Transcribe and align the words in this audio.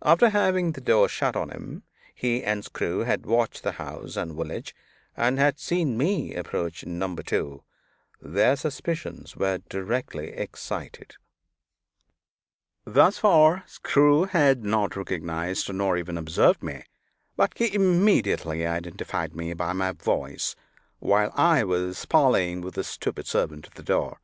After 0.00 0.30
having 0.30 0.72
the 0.72 0.80
door 0.80 1.10
shut 1.10 1.36
on 1.36 1.50
him, 1.50 1.82
he 2.14 2.42
and 2.42 2.64
Screw 2.64 3.00
had 3.00 3.26
watched 3.26 3.62
the 3.62 3.72
house 3.72 4.16
and 4.16 4.32
village, 4.34 4.74
and 5.14 5.38
had 5.38 5.58
seen 5.60 5.98
me 5.98 6.34
approach 6.34 6.86
Number 6.86 7.22
Two. 7.22 7.64
Their 8.18 8.56
suspicions 8.56 9.36
were 9.36 9.58
directly 9.68 10.28
excited. 10.28 11.16
Thus 12.86 13.18
far, 13.18 13.62
Screw 13.66 14.24
had 14.24 14.64
not 14.64 14.96
recognized, 14.96 15.70
nor 15.70 15.98
even 15.98 16.16
observed 16.16 16.62
me; 16.62 16.84
but 17.36 17.52
he 17.54 17.74
immediately 17.74 18.66
identified 18.66 19.36
me 19.36 19.52
by 19.52 19.74
my 19.74 19.92
voice, 19.92 20.56
while 20.98 21.30
I 21.34 21.62
was 21.62 22.06
parleying 22.06 22.62
with 22.62 22.76
the 22.76 22.84
stupid 22.84 23.26
servant 23.26 23.66
at 23.66 23.74
the 23.74 23.82
door. 23.82 24.18